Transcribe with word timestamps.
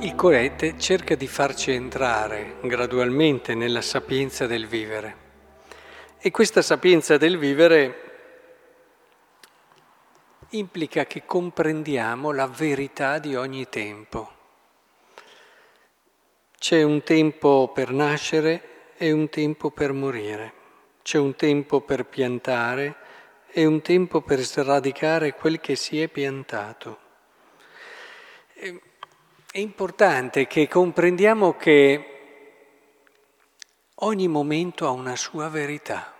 il 0.00 0.14
Coete 0.14 0.78
cerca 0.78 1.14
di 1.14 1.26
farci 1.26 1.72
entrare 1.72 2.56
gradualmente 2.62 3.54
nella 3.54 3.80
sapienza 3.80 4.46
del 4.46 4.66
vivere. 4.66 5.24
E 6.18 6.30
questa 6.30 6.60
sapienza 6.60 7.16
del 7.16 7.38
vivere 7.38 8.02
implica 10.50 11.06
che 11.06 11.24
comprendiamo 11.24 12.30
la 12.32 12.46
verità 12.46 13.18
di 13.18 13.36
ogni 13.36 13.70
tempo. 13.70 14.32
C'è 16.58 16.82
un 16.82 17.02
tempo 17.02 17.70
per 17.72 17.90
nascere 17.90 18.92
e 18.98 19.12
un 19.12 19.30
tempo 19.30 19.70
per 19.70 19.92
morire. 19.92 20.52
C'è 21.02 21.16
un 21.16 21.34
tempo 21.36 21.80
per 21.80 22.04
piantare 22.04 22.96
e 23.48 23.64
un 23.64 23.80
tempo 23.80 24.20
per 24.20 24.40
sradicare 24.40 25.32
quel 25.34 25.58
che 25.58 25.74
si 25.74 26.02
è 26.02 26.08
piantato. 26.08 26.98
È 29.56 29.60
importante 29.60 30.46
che 30.46 30.68
comprendiamo 30.68 31.56
che 31.56 32.18
ogni 33.94 34.28
momento 34.28 34.86
ha 34.86 34.90
una 34.90 35.16
sua 35.16 35.48
verità. 35.48 36.14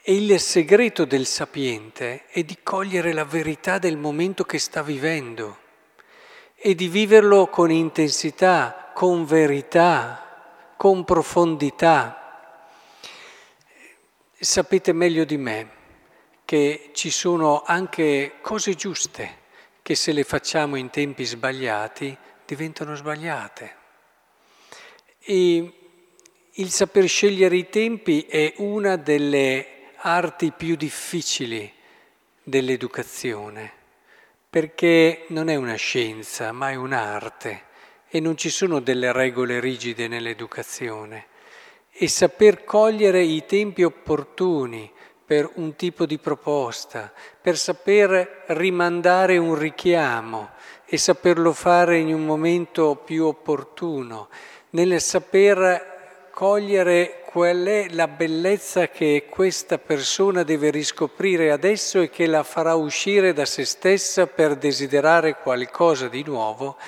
E 0.00 0.14
il 0.14 0.40
segreto 0.40 1.04
del 1.04 1.26
sapiente 1.26 2.24
è 2.28 2.42
di 2.42 2.56
cogliere 2.62 3.12
la 3.12 3.26
verità 3.26 3.76
del 3.76 3.98
momento 3.98 4.44
che 4.44 4.58
sta 4.58 4.82
vivendo 4.82 5.58
e 6.54 6.74
di 6.74 6.88
viverlo 6.88 7.48
con 7.48 7.70
intensità, 7.70 8.90
con 8.94 9.26
verità, 9.26 10.72
con 10.74 11.04
profondità. 11.04 12.64
Sapete 14.40 14.94
meglio 14.94 15.26
di 15.26 15.36
me 15.36 15.70
che 16.46 16.92
ci 16.94 17.10
sono 17.10 17.62
anche 17.62 18.36
cose 18.40 18.72
giuste 18.72 19.47
che 19.88 19.94
se 19.94 20.12
le 20.12 20.22
facciamo 20.22 20.76
in 20.76 20.90
tempi 20.90 21.24
sbagliati 21.24 22.14
diventano 22.44 22.94
sbagliate. 22.94 23.76
E 25.18 25.72
il 26.52 26.68
saper 26.68 27.08
scegliere 27.08 27.56
i 27.56 27.70
tempi 27.70 28.26
è 28.28 28.52
una 28.58 28.96
delle 28.96 29.92
arti 30.00 30.52
più 30.52 30.76
difficili 30.76 31.72
dell'educazione, 32.42 33.72
perché 34.50 35.24
non 35.28 35.48
è 35.48 35.54
una 35.54 35.76
scienza, 35.76 36.52
ma 36.52 36.68
è 36.68 36.74
un'arte 36.74 37.62
e 38.10 38.20
non 38.20 38.36
ci 38.36 38.50
sono 38.50 38.80
delle 38.80 39.10
regole 39.10 39.58
rigide 39.58 40.06
nell'educazione. 40.06 41.28
E 41.90 42.08
saper 42.08 42.62
cogliere 42.64 43.22
i 43.22 43.46
tempi 43.46 43.84
opportuni 43.84 44.92
per 45.28 45.50
un 45.56 45.76
tipo 45.76 46.06
di 46.06 46.16
proposta, 46.16 47.12
per 47.38 47.58
saper 47.58 48.44
rimandare 48.46 49.36
un 49.36 49.58
richiamo 49.58 50.48
e 50.86 50.96
saperlo 50.96 51.52
fare 51.52 51.98
in 51.98 52.14
un 52.14 52.24
momento 52.24 52.94
più 52.94 53.26
opportuno, 53.26 54.30
nel 54.70 54.98
saper 55.02 56.30
cogliere 56.30 57.24
qual 57.26 57.62
è 57.66 57.88
la 57.90 58.08
bellezza 58.08 58.88
che 58.88 59.26
questa 59.28 59.76
persona 59.76 60.44
deve 60.44 60.70
riscoprire 60.70 61.50
adesso 61.50 62.00
e 62.00 62.08
che 62.08 62.24
la 62.24 62.42
farà 62.42 62.74
uscire 62.74 63.34
da 63.34 63.44
se 63.44 63.66
stessa 63.66 64.26
per 64.28 64.56
desiderare 64.56 65.36
qualcosa 65.42 66.08
di 66.08 66.22
nuovo, 66.24 66.78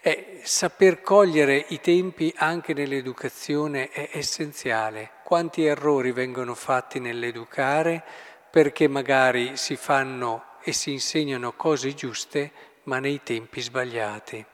e 0.00 0.40
saper 0.42 1.02
cogliere 1.02 1.66
i 1.68 1.80
tempi 1.80 2.34
anche 2.36 2.74
nell'educazione 2.74 3.90
è 3.90 4.10
essenziale. 4.14 5.18
Quanti 5.30 5.64
errori 5.64 6.10
vengono 6.10 6.56
fatti 6.56 6.98
nell'educare 6.98 8.02
perché 8.50 8.88
magari 8.88 9.56
si 9.56 9.76
fanno 9.76 10.56
e 10.60 10.72
si 10.72 10.90
insegnano 10.90 11.52
cose 11.52 11.94
giuste 11.94 12.50
ma 12.82 12.98
nei 12.98 13.22
tempi 13.22 13.60
sbagliati. 13.60 14.44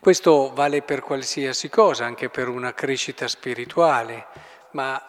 Questo 0.00 0.52
vale 0.52 0.82
per 0.82 1.02
qualsiasi 1.02 1.68
cosa, 1.68 2.06
anche 2.06 2.28
per 2.28 2.48
una 2.48 2.74
crescita 2.74 3.28
spirituale, 3.28 4.26
ma 4.72 5.00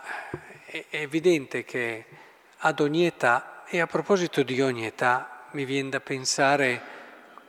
è 0.67 0.85
evidente 0.91 1.63
che 1.63 2.05
ad 2.57 2.79
ogni 2.79 3.07
età, 3.07 3.63
e 3.65 3.79
a 3.79 3.87
proposito 3.87 4.43
di 4.43 4.61
ogni 4.61 4.85
età, 4.85 5.47
mi 5.53 5.65
viene 5.65 5.89
da 5.89 5.99
pensare 5.99 6.81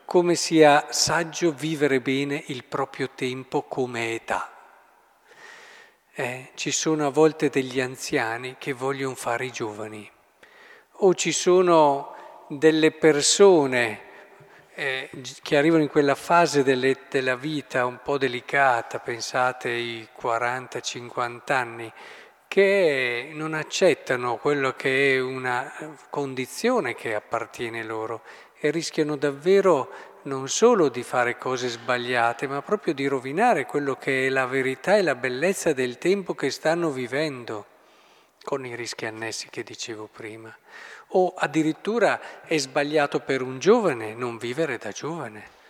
come 0.06 0.36
sia 0.36 0.86
saggio 0.88 1.52
vivere 1.52 2.00
bene 2.00 2.42
il 2.46 2.64
proprio 2.64 3.10
tempo 3.14 3.60
come 3.64 4.14
età. 4.14 4.51
Eh, 6.14 6.50
ci 6.56 6.72
sono 6.72 7.06
a 7.06 7.10
volte 7.10 7.48
degli 7.48 7.80
anziani 7.80 8.56
che 8.58 8.74
vogliono 8.74 9.14
fare 9.14 9.46
i 9.46 9.50
giovani, 9.50 10.06
o 10.96 11.14
ci 11.14 11.32
sono 11.32 12.44
delle 12.48 12.90
persone 12.90 14.00
eh, 14.74 15.08
che 15.40 15.56
arrivano 15.56 15.82
in 15.82 15.88
quella 15.88 16.14
fase 16.14 16.62
delle, 16.62 16.98
della 17.08 17.34
vita 17.34 17.86
un 17.86 18.00
po' 18.02 18.18
delicata, 18.18 18.98
pensate 18.98 19.70
ai 19.70 20.06
40-50 20.20 21.52
anni, 21.54 21.90
che 22.46 23.30
non 23.32 23.54
accettano 23.54 24.36
quello 24.36 24.72
che 24.72 25.14
è 25.14 25.18
una 25.18 25.96
condizione 26.10 26.94
che 26.94 27.14
appartiene 27.14 27.82
loro 27.82 28.20
e 28.60 28.70
rischiano 28.70 29.16
davvero 29.16 30.11
non 30.22 30.48
solo 30.48 30.88
di 30.88 31.02
fare 31.02 31.38
cose 31.38 31.68
sbagliate, 31.68 32.46
ma 32.46 32.62
proprio 32.62 32.94
di 32.94 33.06
rovinare 33.06 33.66
quello 33.66 33.96
che 33.96 34.26
è 34.26 34.28
la 34.28 34.46
verità 34.46 34.96
e 34.96 35.02
la 35.02 35.14
bellezza 35.14 35.72
del 35.72 35.98
tempo 35.98 36.34
che 36.34 36.50
stanno 36.50 36.90
vivendo, 36.90 37.66
con 38.42 38.64
i 38.64 38.74
rischi 38.74 39.06
annessi 39.06 39.48
che 39.50 39.62
dicevo 39.62 40.08
prima 40.10 40.54
o 41.14 41.34
addirittura 41.36 42.42
è 42.44 42.56
sbagliato 42.58 43.20
per 43.20 43.42
un 43.42 43.58
giovane 43.58 44.14
non 44.14 44.38
vivere 44.38 44.78
da 44.78 44.90
giovane 44.90 45.60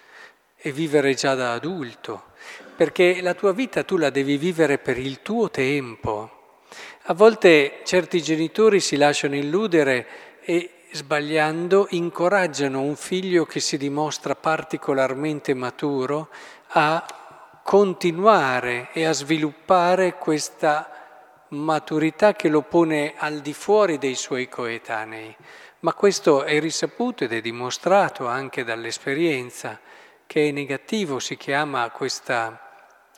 e 0.56 0.70
vivere 0.70 1.14
già 1.14 1.34
da 1.34 1.52
adulto, 1.52 2.30
perché 2.76 3.20
la 3.20 3.34
tua 3.34 3.52
vita 3.52 3.82
tu 3.82 3.96
la 3.96 4.10
devi 4.10 4.36
vivere 4.36 4.78
per 4.78 4.96
il 4.96 5.20
tuo 5.20 5.50
tempo. 5.50 6.60
A 7.06 7.14
volte 7.14 7.80
certi 7.84 8.22
genitori 8.22 8.78
si 8.78 8.96
lasciano 8.96 9.34
illudere 9.34 10.06
e 10.42 10.81
sbagliando 10.92 11.86
incoraggiano 11.90 12.82
un 12.82 12.96
figlio 12.96 13.46
che 13.46 13.60
si 13.60 13.78
dimostra 13.78 14.34
particolarmente 14.34 15.54
maturo 15.54 16.28
a 16.68 17.60
continuare 17.62 18.90
e 18.92 19.06
a 19.06 19.12
sviluppare 19.12 20.18
questa 20.18 21.46
maturità 21.48 22.34
che 22.34 22.48
lo 22.48 22.62
pone 22.62 23.14
al 23.16 23.40
di 23.40 23.54
fuori 23.54 23.96
dei 23.96 24.14
suoi 24.14 24.48
coetanei, 24.48 25.34
ma 25.80 25.94
questo 25.94 26.44
è 26.44 26.60
risaputo 26.60 27.24
ed 27.24 27.32
è 27.32 27.40
dimostrato 27.40 28.26
anche 28.26 28.62
dall'esperienza 28.62 29.80
che 30.26 30.48
è 30.48 30.50
negativo, 30.50 31.18
si 31.18 31.36
chiama 31.36 31.88
questa, 31.90 32.58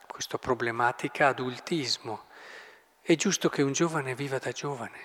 questa 0.07 0.37
problematica 0.37 1.27
adultismo. 1.27 2.23
È 3.01 3.15
giusto 3.15 3.49
che 3.49 3.61
un 3.61 3.73
giovane 3.73 4.15
viva 4.15 4.37
da 4.37 4.51
giovane, 4.51 4.99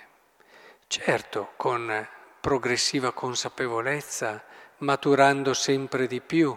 certo 0.87 1.53
con 1.57 2.09
progressiva 2.41 3.13
consapevolezza, 3.13 4.43
maturando 4.79 5.53
sempre 5.55 6.07
di 6.07 6.21
più, 6.21 6.57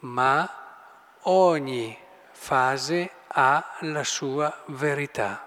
ma 0.00 1.18
ogni 1.22 1.96
fase 2.32 3.10
ha 3.28 3.76
la 3.80 4.04
sua 4.04 4.64
verità. 4.68 5.46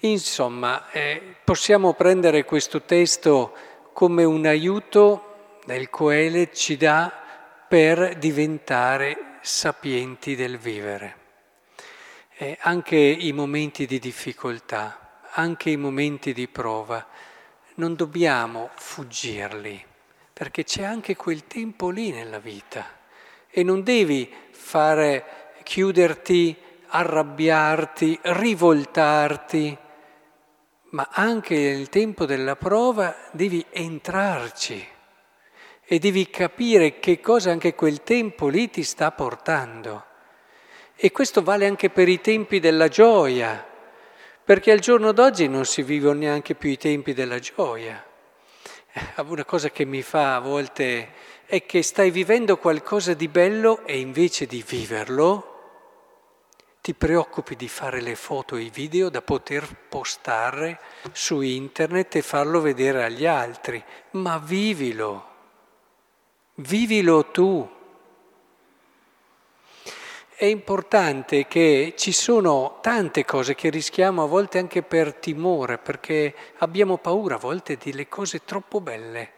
Insomma, 0.00 0.90
eh, 0.90 1.36
possiamo 1.44 1.92
prendere 1.92 2.44
questo 2.44 2.82
testo 2.82 3.54
come 3.92 4.24
un 4.24 4.46
aiuto 4.46 5.58
del 5.64 5.90
Coele 5.90 6.52
ci 6.52 6.76
dà 6.76 7.12
per 7.68 8.16
diventare 8.16 9.38
sapienti 9.42 10.34
del 10.34 10.58
vivere. 10.58 11.16
Eh, 12.36 12.56
anche 12.62 12.96
i 12.96 13.32
momenti 13.32 13.86
di 13.86 13.98
difficoltà, 13.98 15.20
anche 15.32 15.70
i 15.70 15.76
momenti 15.76 16.32
di 16.32 16.48
prova, 16.48 17.06
non 17.74 17.94
dobbiamo 17.94 18.70
fuggirli, 18.74 19.84
perché 20.32 20.64
c'è 20.64 20.82
anche 20.82 21.16
quel 21.16 21.46
tempo 21.46 21.90
lì 21.90 22.10
nella 22.10 22.38
vita 22.38 23.00
e 23.48 23.62
non 23.62 23.82
devi 23.82 24.30
fare, 24.50 25.52
chiuderti, 25.62 26.56
arrabbiarti, 26.88 28.18
rivoltarti, 28.22 29.76
ma 30.90 31.08
anche 31.10 31.54
nel 31.54 31.88
tempo 31.88 32.26
della 32.26 32.56
prova 32.56 33.14
devi 33.32 33.64
entrarci 33.70 34.88
e 35.84 35.98
devi 35.98 36.28
capire 36.30 36.98
che 36.98 37.20
cosa 37.20 37.50
anche 37.50 37.74
quel 37.74 38.02
tempo 38.02 38.48
lì 38.48 38.70
ti 38.70 38.82
sta 38.82 39.10
portando. 39.10 40.04
E 40.94 41.10
questo 41.10 41.42
vale 41.42 41.66
anche 41.66 41.90
per 41.90 42.08
i 42.08 42.20
tempi 42.20 42.60
della 42.60 42.88
gioia, 42.88 43.66
perché 44.44 44.72
al 44.72 44.80
giorno 44.80 45.12
d'oggi 45.12 45.48
non 45.48 45.64
si 45.64 45.82
vivono 45.82 46.18
neanche 46.18 46.54
più 46.54 46.70
i 46.70 46.76
tempi 46.76 47.12
della 47.12 47.38
gioia. 47.38 48.04
Eh, 48.92 49.22
una 49.22 49.44
cosa 49.44 49.70
che 49.70 49.84
mi 49.84 50.02
fa 50.02 50.34
a 50.34 50.40
volte 50.40 51.12
è 51.46 51.64
che 51.64 51.82
stai 51.82 52.10
vivendo 52.10 52.56
qualcosa 52.56 53.14
di 53.14 53.28
bello 53.28 53.84
e 53.84 53.98
invece 53.98 54.46
di 54.46 54.64
viverlo, 54.66 55.48
ti 56.80 56.94
preoccupi 56.94 57.54
di 57.54 57.68
fare 57.68 58.00
le 58.00 58.16
foto 58.16 58.56
e 58.56 58.62
i 58.62 58.70
video 58.70 59.08
da 59.08 59.22
poter 59.22 59.64
postare 59.88 60.80
su 61.12 61.40
internet 61.40 62.16
e 62.16 62.22
farlo 62.22 62.60
vedere 62.60 63.04
agli 63.04 63.24
altri, 63.24 63.82
ma 64.12 64.38
vivilo, 64.38 65.26
vivilo 66.56 67.26
tu, 67.26 67.68
è 70.42 70.46
importante 70.46 71.46
che 71.46 71.94
ci 71.96 72.10
sono 72.10 72.78
tante 72.80 73.24
cose 73.24 73.54
che 73.54 73.70
rischiamo 73.70 74.24
a 74.24 74.26
volte 74.26 74.58
anche 74.58 74.82
per 74.82 75.14
timore, 75.14 75.78
perché 75.78 76.34
abbiamo 76.58 76.98
paura 76.98 77.36
a 77.36 77.38
volte 77.38 77.78
delle 77.80 78.08
cose 78.08 78.44
troppo 78.44 78.80
belle. 78.80 79.34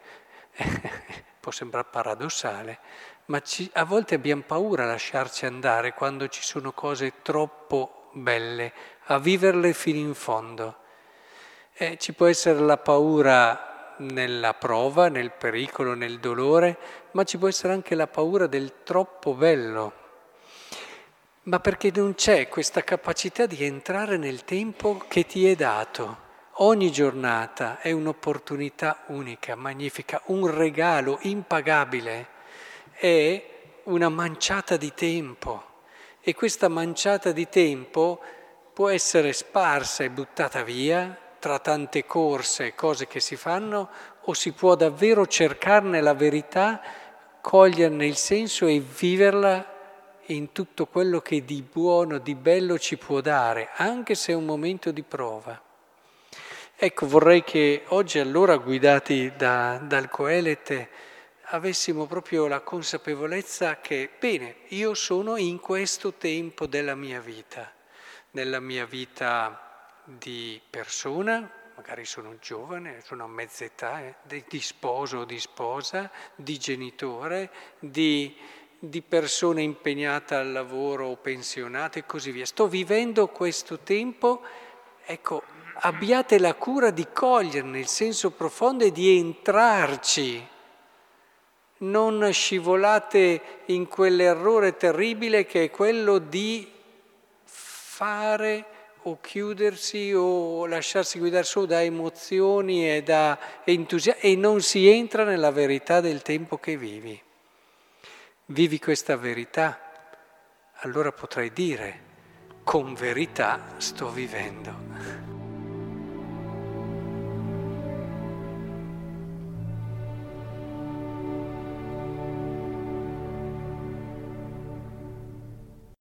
Può 1.40 1.52
sembrare 1.52 1.88
paradossale, 1.90 2.78
ma 3.26 3.42
ci, 3.42 3.70
a 3.74 3.84
volte 3.84 4.14
abbiamo 4.14 4.44
paura 4.46 4.84
a 4.84 4.86
lasciarci 4.86 5.44
andare 5.44 5.92
quando 5.92 6.26
ci 6.28 6.42
sono 6.42 6.72
cose 6.72 7.20
troppo 7.20 8.08
belle, 8.12 8.72
a 9.08 9.18
viverle 9.18 9.74
fino 9.74 9.98
in 9.98 10.14
fondo. 10.14 10.76
Eh, 11.74 11.98
ci 11.98 12.14
può 12.14 12.24
essere 12.24 12.60
la 12.60 12.78
paura 12.78 13.94
nella 13.98 14.54
prova, 14.54 15.08
nel 15.08 15.32
pericolo, 15.32 15.92
nel 15.92 16.18
dolore, 16.18 16.78
ma 17.10 17.24
ci 17.24 17.36
può 17.36 17.48
essere 17.48 17.74
anche 17.74 17.94
la 17.94 18.06
paura 18.06 18.46
del 18.46 18.72
troppo 18.84 19.34
bello 19.34 20.02
ma 21.44 21.60
perché 21.60 21.90
non 21.94 22.14
c'è 22.14 22.48
questa 22.48 22.82
capacità 22.82 23.44
di 23.46 23.64
entrare 23.64 24.16
nel 24.16 24.44
tempo 24.44 25.02
che 25.08 25.26
ti 25.26 25.46
è 25.46 25.54
dato. 25.54 26.22
Ogni 26.58 26.90
giornata 26.90 27.80
è 27.80 27.90
un'opportunità 27.90 29.02
unica, 29.08 29.54
magnifica, 29.54 30.22
un 30.26 30.46
regalo 30.46 31.18
impagabile, 31.22 32.28
è 32.92 33.50
una 33.84 34.08
manciata 34.08 34.76
di 34.76 34.94
tempo 34.94 35.72
e 36.20 36.34
questa 36.34 36.68
manciata 36.68 37.32
di 37.32 37.48
tempo 37.48 38.20
può 38.72 38.88
essere 38.88 39.32
sparsa 39.34 40.04
e 40.04 40.10
buttata 40.10 40.62
via 40.62 41.18
tra 41.38 41.58
tante 41.58 42.06
corse 42.06 42.68
e 42.68 42.74
cose 42.74 43.06
che 43.06 43.20
si 43.20 43.36
fanno 43.36 43.90
o 44.22 44.32
si 44.32 44.52
può 44.52 44.76
davvero 44.76 45.26
cercarne 45.26 46.00
la 46.00 46.14
verità, 46.14 46.80
coglierne 47.42 48.06
il 48.06 48.16
senso 48.16 48.66
e 48.66 48.80
viverla 48.80 49.73
in 50.26 50.52
tutto 50.52 50.86
quello 50.86 51.20
che 51.20 51.44
di 51.44 51.62
buono, 51.62 52.18
di 52.18 52.34
bello 52.34 52.78
ci 52.78 52.96
può 52.96 53.20
dare, 53.20 53.70
anche 53.74 54.14
se 54.14 54.32
è 54.32 54.34
un 54.34 54.44
momento 54.44 54.90
di 54.90 55.02
prova. 55.02 55.60
Ecco, 56.76 57.06
vorrei 57.06 57.44
che 57.44 57.84
oggi 57.88 58.18
allora, 58.18 58.56
guidati 58.56 59.32
da, 59.36 59.78
dal 59.82 60.08
Coelete, 60.08 60.88
avessimo 61.48 62.06
proprio 62.06 62.46
la 62.46 62.60
consapevolezza 62.60 63.80
che, 63.80 64.10
bene, 64.18 64.56
io 64.68 64.94
sono 64.94 65.36
in 65.36 65.60
questo 65.60 66.14
tempo 66.14 66.66
della 66.66 66.94
mia 66.94 67.20
vita, 67.20 67.70
nella 68.32 68.60
mia 68.60 68.86
vita 68.86 70.00
di 70.04 70.60
persona, 70.68 71.48
magari 71.76 72.04
sono 72.04 72.36
giovane, 72.40 73.02
sono 73.04 73.24
a 73.24 73.28
mezza 73.28 73.64
età, 73.64 74.00
eh, 74.00 74.44
di 74.48 74.60
sposo 74.60 75.18
o 75.18 75.24
di 75.24 75.38
sposa, 75.38 76.10
di 76.34 76.58
genitore, 76.58 77.50
di 77.78 78.36
di 78.88 79.02
persone 79.02 79.62
impegnate 79.62 80.34
al 80.34 80.52
lavoro 80.52 81.08
o 81.08 81.16
pensionate 81.16 82.00
e 82.00 82.06
così 82.06 82.30
via. 82.30 82.46
Sto 82.46 82.66
vivendo 82.66 83.28
questo 83.28 83.78
tempo, 83.80 84.42
ecco, 85.04 85.42
abbiate 85.80 86.38
la 86.38 86.54
cura 86.54 86.90
di 86.90 87.06
coglierne 87.12 87.78
il 87.78 87.88
senso 87.88 88.30
profondo 88.30 88.84
e 88.84 88.92
di 88.92 89.18
entrarci. 89.18 90.48
Non 91.76 92.32
scivolate 92.32 93.40
in 93.66 93.88
quell'errore 93.88 94.76
terribile 94.76 95.44
che 95.44 95.64
è 95.64 95.70
quello 95.70 96.18
di 96.18 96.70
fare 97.44 98.66
o 99.06 99.18
chiudersi 99.20 100.12
o 100.14 100.66
lasciarsi 100.66 101.18
guidare 101.18 101.44
solo 101.44 101.66
da 101.66 101.82
emozioni 101.82 102.90
e 102.90 103.02
da 103.02 103.38
entusiasmo 103.64 104.22
e 104.22 104.34
non 104.34 104.62
si 104.62 104.88
entra 104.88 105.24
nella 105.24 105.50
verità 105.50 106.00
del 106.00 106.22
tempo 106.22 106.56
che 106.56 106.76
vivi 106.78 107.23
vivi 108.46 108.78
questa 108.78 109.16
verità, 109.16 109.78
allora 110.80 111.12
potrai 111.12 111.52
dire, 111.52 112.00
con 112.62 112.94
verità 112.94 113.74
sto 113.78 114.10
vivendo. 114.10 115.33